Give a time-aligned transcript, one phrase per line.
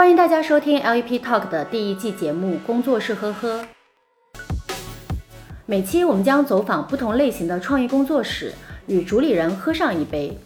[0.00, 3.62] 欢迎大家收听 LEP Talk 的第一季节目《工作室呵呵》。
[5.66, 8.54] 每期我们将走访不同类型的创意工作室，
[8.86, 10.38] 与主理人喝上一杯，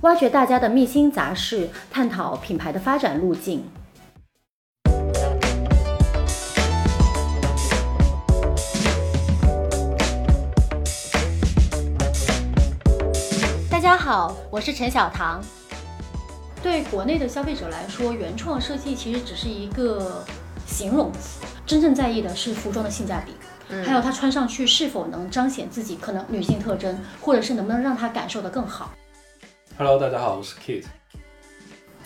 [0.00, 3.62] 挖掘大家的秘辛杂事，探讨品牌的发展路径。
[13.70, 15.40] 大家好，我是陈小棠。
[16.62, 20.24] 对国内的消费者来说，原创设计其实只是一个
[20.66, 23.32] 形容词，真正在意的是服装的性价比。
[23.84, 28.94] 还有它穿上去是否能彰显自己可能女性特征，或者是能不能让她感受得更好。
[29.76, 30.84] Hello，大家好，我是 Kit。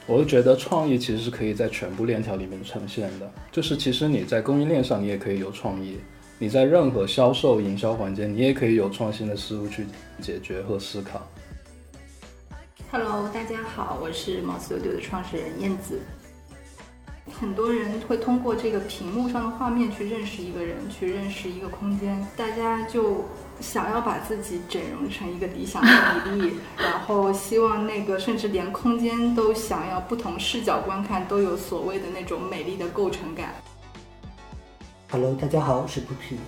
[0.07, 5.99] 我就觉得创意其实是可以在全部链条里面呈现的，就是其实你在供应链上你也可以有创意，
[6.39, 9.87] 你在任何销售营销环节你也可以有创新的思路去
[10.21, 11.31] 解决和思考。
[12.93, 16.01] Hello，大家好，我是毛 Studio 的创始人燕子。
[17.41, 22.27] 很多人会通过这个屏幕上的画面去认识一个人，去认识一个空间。
[22.37, 23.25] 大家就
[23.61, 33.55] 想要把自己整容成一个理想的比例， 然后希望那个甚至连空间都想要不同视角观看，都有所谓的那种美丽的构成感。
[35.13, 36.39] Hello，大家好，我是 Pupi。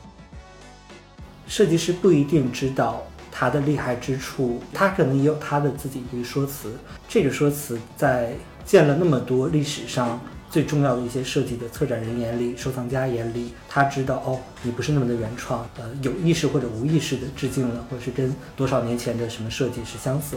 [1.46, 6.72] 设计师不一定知道他的厉害之处，他可能也有他的自己一个说辞。
[7.08, 10.20] 这个说辞在见了那么多历史上。
[10.52, 20.36] 最重要的一些设计的策展人眼里、收藏家眼里，他知道哦，你不是那么的原创，呃，有意识或者无意识的致敬了，或者是跟多少年前的什么设计是相似。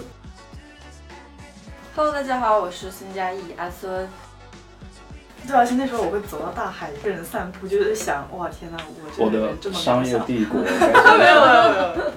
[1.97, 4.07] Hello，大家好，我是孙佳艺阿孙。
[5.45, 8.77] 对而且那时候我会走到大海，一个人散步，就在想，哇，天哪，
[9.17, 10.61] 我的商业帝国。
[10.63, 12.11] 没有没有没有。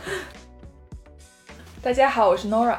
[1.80, 2.78] 大家好，我是 Nora。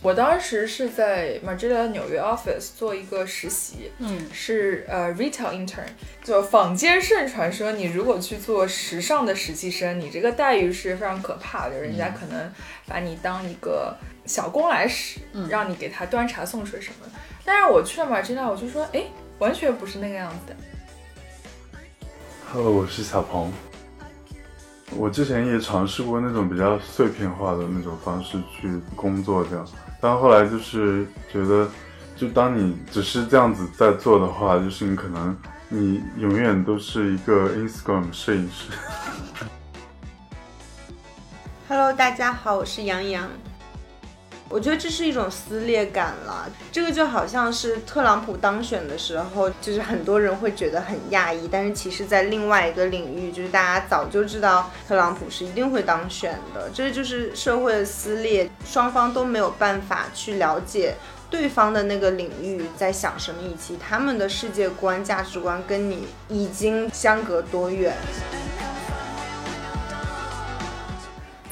[0.00, 5.82] 我当时是在 Margiela 纽约 office 做一个实习，嗯，是呃 retail intern。
[6.22, 12.52] 就坊间盛传说，你如果去做时尚的实习生，你这个待遇是非常可怕的，人家可能
[12.86, 15.18] 把你当一个小工来使，
[15.48, 17.06] 让你给他端茶送水什么。
[17.44, 19.02] 但是我去了 Margiela，我就说，哎，
[19.40, 20.56] 完全不是那个样子的。
[22.52, 23.52] Hello，我是小鹏。
[24.92, 29.66] 我之前也尝试过那种比较碎片化的那种方式去工作，这样。
[30.00, 31.68] 但后来就是觉得，
[32.14, 35.36] 就当你只是这样子在做的话，就是你可能
[35.68, 38.70] 你永远都是一个 Instagram 摄影师。
[41.68, 43.28] Hello，大家好，我是杨洋。
[44.54, 56.70] 我觉得这是一种撕裂感了，这个就好像是特朗普当选的时候，就是很多人会觉得很讶异，但是其实，在另外一个领域，就是大家早就知道特朗普是一定会当选的。
[56.72, 60.94] 这就是社会的撕裂，双方都没有办法去了解
[61.28, 67.92] 对方的那个领域在想什么，以及他们的世界观、价值观跟你已经相隔多远。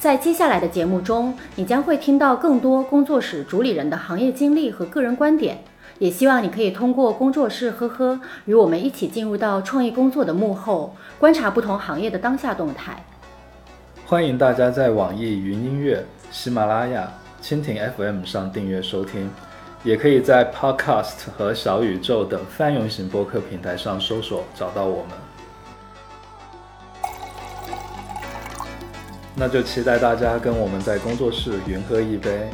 [0.03, 5.59] 在接下来的节目中，你将会听到更多工作室主理人的行业经历和个人观点。
[5.97, 13.01] 也希望你可以通过工作室呵呵，与我们一起进入到创意工作的幕后，观察不同行业的当下动态。
[14.05, 17.09] 欢迎大家在网易云音乐、喜马拉雅、
[17.41, 19.29] 蜻蜓 FM 上订阅收听，
[19.85, 25.32] 也可以在 Podcast 和小宇宙等泛用型播客平台上搜索找到我们。
[29.35, 32.49] 那就期待大家跟我们在工作室云喝一杯。